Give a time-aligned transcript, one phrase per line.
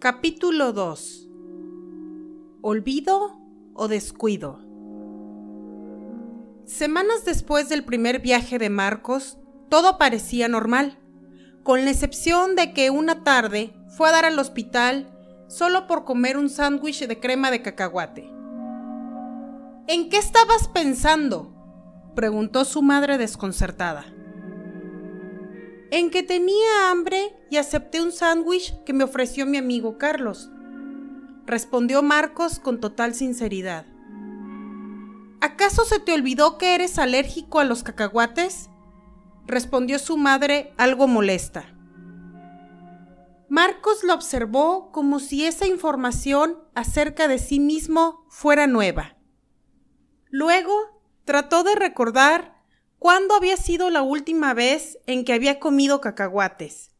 [0.00, 1.28] Capítulo 2
[2.62, 3.36] ¿Olvido
[3.74, 4.60] o descuido?
[6.66, 11.00] Semanas después del primer viaje de Marcos, todo parecía normal,
[11.64, 15.10] con la excepción de que una tarde fue a dar al hospital
[15.48, 18.30] solo por comer un sándwich de crema de cacahuate.
[19.88, 21.56] ¿En qué estabas pensando?
[22.14, 24.06] preguntó su madre desconcertada
[25.90, 30.50] en que tenía hambre y acepté un sándwich que me ofreció mi amigo Carlos,
[31.46, 33.86] respondió Marcos con total sinceridad.
[35.40, 38.68] ¿Acaso se te olvidó que eres alérgico a los cacahuates?
[39.46, 41.74] respondió su madre algo molesta.
[43.48, 49.16] Marcos lo observó como si esa información acerca de sí mismo fuera nueva.
[50.28, 50.74] Luego
[51.24, 52.57] trató de recordar
[52.98, 56.90] ¿Cuándo había sido la última vez en que había comido cacahuates?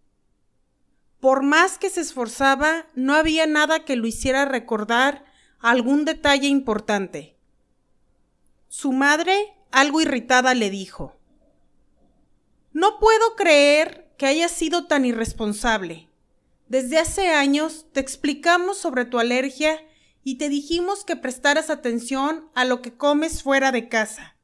[1.19, 5.25] Por más que se esforzaba, no había nada que lo hiciera recordar
[5.59, 7.37] algún detalle importante.
[8.69, 11.17] Su madre, algo irritada, le dijo,
[12.73, 16.09] No puedo creer que hayas sido tan irresponsable.
[16.69, 19.85] Desde hace años te explicamos sobre tu alergia
[20.23, 24.38] y te dijimos que prestaras atención a lo que comes fuera de casa.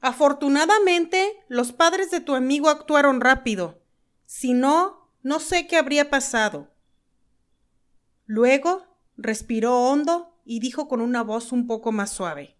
[0.00, 3.82] Afortunadamente, los padres de tu amigo actuaron rápido.
[4.26, 6.68] Si no, no sé qué habría pasado.
[8.26, 12.56] Luego respiró hondo y dijo con una voz un poco más suave.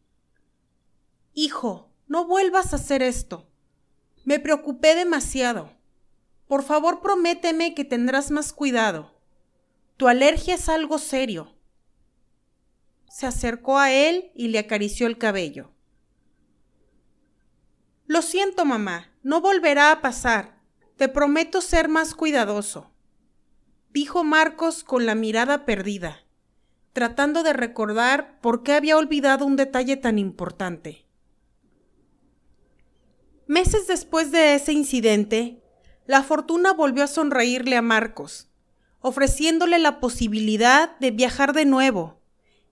[1.35, 3.49] Hijo, no vuelvas a hacer esto.
[4.25, 5.71] Me preocupé demasiado.
[6.49, 9.15] Por favor, prométeme que tendrás más cuidado.
[9.97, 11.55] Tu alergia es algo serio.
[13.09, 15.71] Se acercó a él y le acarició el cabello.
[18.09, 20.59] Lo siento, mamá, no volverá a pasar.
[20.97, 22.91] Te prometo ser más cuidadoso,
[23.91, 26.25] dijo Marcos con la mirada perdida,
[26.95, 31.07] tratando de recordar por qué había olvidado un detalle tan importante.
[33.47, 35.63] Meses después de ese incidente,
[36.07, 38.49] la fortuna volvió a sonreírle a Marcos,
[39.01, 42.23] ofreciéndole la posibilidad de viajar de nuevo,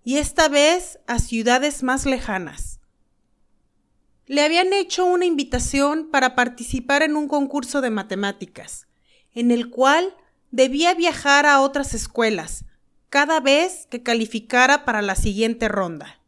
[0.02, 2.76] y esta vez a ciudades más lejanas
[4.26, 8.88] le habían hecho una invitación para participar en un concurso de matemáticas,
[9.34, 10.16] en el cual
[10.50, 12.64] debía viajar a otras escuelas
[13.08, 16.20] cada vez que calificara para la siguiente ronda.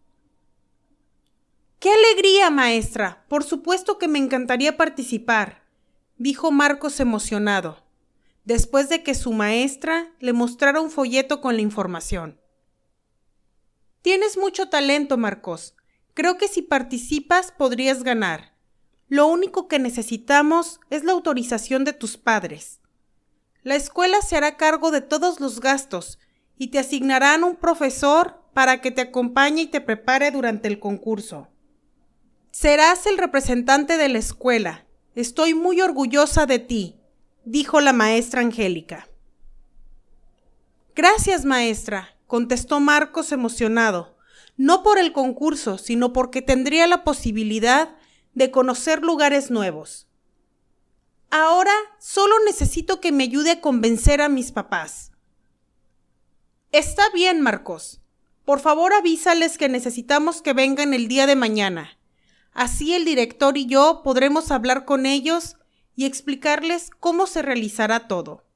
[1.80, 3.24] ¡Qué alegría, maestra!
[3.28, 5.64] Por supuesto que me encantaría participar,
[6.16, 7.84] dijo Marcos emocionado,
[8.44, 12.40] después de que su maestra le mostrara un folleto con la información.
[14.02, 15.74] Tienes mucho talento, Marcos,
[16.18, 18.52] Creo que si participas podrías ganar.
[19.06, 22.80] Lo único que necesitamos es la autorización de tus padres.
[23.62, 26.18] La escuela se hará cargo de todos los gastos
[26.56, 31.46] y te asignarán un profesor para que te acompañe y te prepare durante el concurso.
[32.50, 34.86] Serás el representante de la escuela.
[35.14, 36.96] Estoy muy orgullosa de ti,
[37.44, 39.08] dijo la maestra Angélica.
[40.96, 44.17] Gracias, maestra, contestó Marcos emocionado
[44.58, 47.96] no por el concurso, sino porque tendría la posibilidad
[48.34, 50.08] de conocer lugares nuevos.
[51.30, 55.12] Ahora solo necesito que me ayude a convencer a mis papás.
[56.72, 58.00] Está bien, Marcos.
[58.44, 61.98] Por favor avísales que necesitamos que vengan el día de mañana.
[62.52, 65.56] Así el director y yo podremos hablar con ellos
[65.94, 68.47] y explicarles cómo se realizará todo.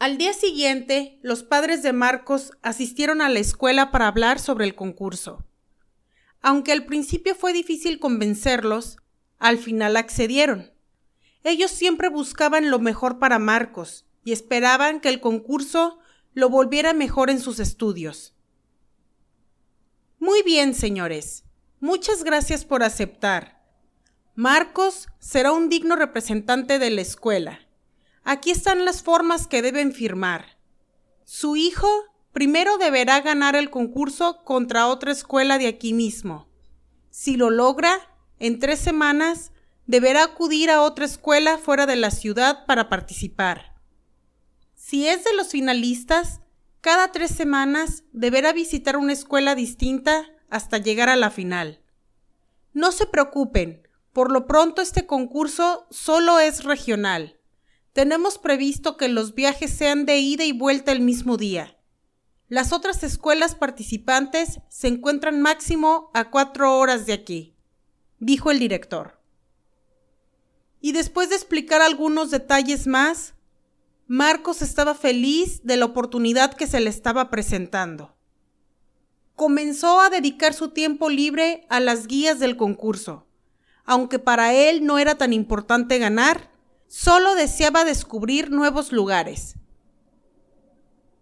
[0.00, 4.74] Al día siguiente, los padres de Marcos asistieron a la escuela para hablar sobre el
[4.74, 5.44] concurso.
[6.40, 8.96] Aunque al principio fue difícil convencerlos,
[9.38, 10.72] al final accedieron.
[11.44, 15.98] Ellos siempre buscaban lo mejor para Marcos y esperaban que el concurso
[16.32, 18.32] lo volviera mejor en sus estudios.
[20.18, 21.44] Muy bien, señores.
[21.78, 23.62] Muchas gracias por aceptar.
[24.34, 27.66] Marcos será un digno representante de la escuela
[28.24, 30.58] Aquí están las formas que deben firmar.
[31.24, 31.88] Su hijo
[32.32, 36.48] primero deberá ganar el concurso contra otra escuela de aquí mismo.
[37.10, 37.98] Si lo logra,
[38.38, 39.52] en tres semanas
[39.86, 43.74] deberá acudir a otra escuela fuera de la ciudad para participar.
[44.74, 46.40] Si es de los finalistas,
[46.80, 51.80] cada tres semanas deberá visitar una escuela distinta hasta llegar a la final.
[52.72, 57.39] No se preocupen, por lo pronto este concurso solo es regional.
[57.92, 61.76] Tenemos previsto que los viajes sean de ida y vuelta el mismo día.
[62.48, 67.56] Las otras escuelas participantes se encuentran máximo a cuatro horas de aquí,
[68.18, 69.20] dijo el director.
[70.80, 73.34] Y después de explicar algunos detalles más,
[74.06, 78.16] Marcos estaba feliz de la oportunidad que se le estaba presentando.
[79.36, 83.26] Comenzó a dedicar su tiempo libre a las guías del concurso.
[83.84, 86.49] Aunque para él no era tan importante ganar,
[86.90, 89.54] solo deseaba descubrir nuevos lugares.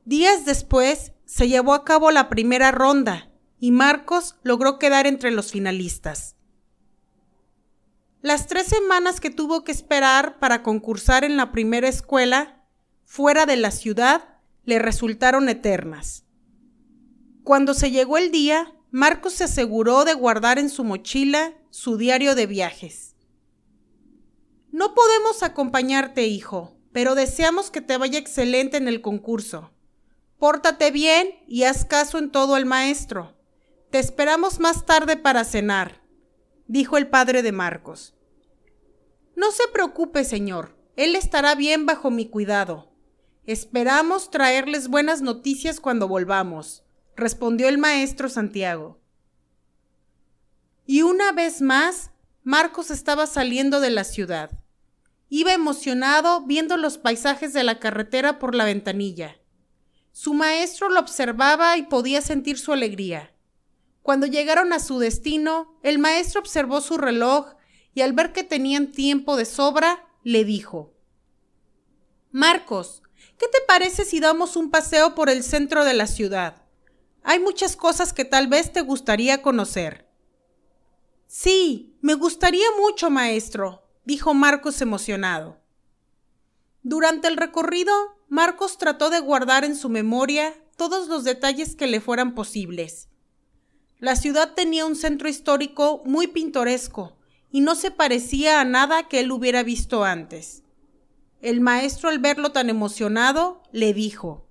[0.06, 3.31] Días después se llevó a cabo la primera ronda
[3.61, 6.37] y Marcos logró quedar entre los finalistas.
[8.23, 12.64] Las tres semanas que tuvo que esperar para concursar en la primera escuela
[13.05, 16.25] fuera de la ciudad le resultaron eternas.
[17.44, 22.35] Cuando se llegó el día, Marcos se aseguró de guardar en su mochila su diario
[22.35, 23.18] de viajes.
[24.70, 29.73] No podemos acompañarte, hijo, pero deseamos que te vaya excelente en el concurso.
[30.38, 33.37] Pórtate bien y haz caso en todo al maestro.
[33.91, 36.03] Te esperamos más tarde para cenar,
[36.67, 38.15] dijo el padre de Marcos.
[39.35, 40.76] No se preocupe, señor.
[40.97, 42.93] Él estará bien bajo mi cuidado.
[43.47, 46.85] Esperamos traerles buenas noticias cuando volvamos,
[47.17, 49.00] respondió el maestro Santiago.
[50.85, 52.11] Y una vez más,
[52.49, 54.50] Marcos estaba saliendo de la ciudad.
[55.29, 59.37] Iba emocionado viendo los paisajes de la carretera por la ventanilla.
[60.12, 63.35] Su maestro lo observaba y podía sentir su alegría.
[64.00, 67.49] Cuando llegaron a su destino, el maestro observó su reloj
[67.93, 70.95] y al ver que tenían tiempo de sobra, le dijo
[72.31, 73.03] Marcos,
[73.39, 76.62] ¿Qué te parece si damos un paseo por el centro de la ciudad?
[77.23, 80.08] Hay muchas cosas que tal vez te gustaría conocer.
[81.29, 85.61] Sí, me gustaría mucho, maestro, dijo Marcos emocionado.
[86.83, 87.93] Durante el recorrido,
[88.29, 93.11] Marcos trató de guardar en su memoria todos los detalles que le fueran posibles.
[93.99, 97.19] La ciudad tenía un centro histórico muy pintoresco
[97.51, 100.63] y no se parecía a nada que él hubiera visto antes.
[101.43, 104.47] El maestro al verlo tan emocionado le dijo,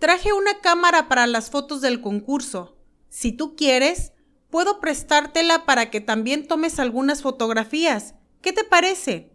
[0.00, 2.76] Traje una cámara para las fotos del concurso.
[3.08, 4.12] Si tú quieres,
[4.56, 8.14] puedo prestártela para que también tomes algunas fotografías.
[8.40, 9.30] ¿Qué te parece?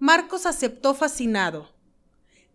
[0.00, 1.72] Marcos aceptó fascinado.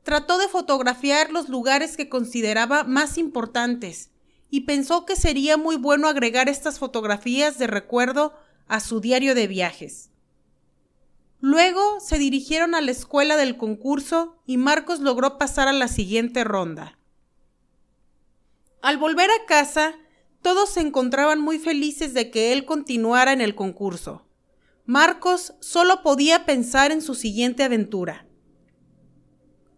[0.03, 4.11] Trató de fotografiar los lugares que consideraba más importantes
[4.49, 8.33] y pensó que sería muy bueno agregar estas fotografías de recuerdo
[8.67, 10.09] a su diario de viajes.
[11.39, 16.43] Luego se dirigieron a la escuela del concurso y Marcos logró pasar a la siguiente
[16.43, 16.99] ronda.
[18.81, 19.95] Al volver a casa,
[20.41, 24.25] todos se encontraban muy felices de que él continuara en el concurso.
[24.85, 28.27] Marcos solo podía pensar en su siguiente aventura.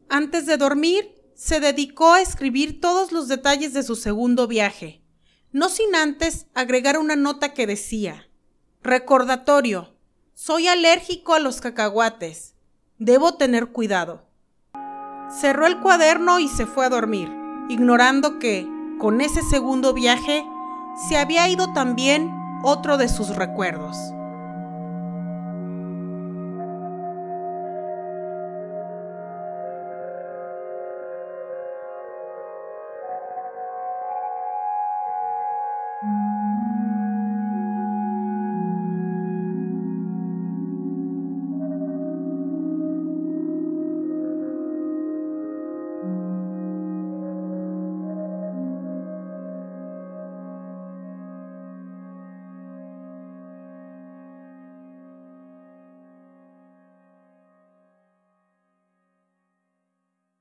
[0.10, 5.04] Antes de dormir, se dedicó a escribir todos los detalles de su segundo viaje,
[5.52, 8.30] no sin antes agregar una nota que decía,
[8.82, 9.96] Recordatorio,
[10.34, 12.56] soy alérgico a los cacahuates.
[12.98, 14.26] Debo tener cuidado.
[15.30, 17.30] Cerró el cuaderno y se fue a dormir,
[17.70, 18.68] ignorando que,
[19.00, 20.46] con ese segundo viaje,
[20.96, 24.14] se había ido también otro de sus recuerdos.